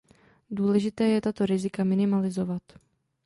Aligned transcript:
Důležité 0.51 1.07
je 1.07 1.21
tato 1.21 1.45
rizika 1.45 1.83
minimalizovat. 1.83 2.61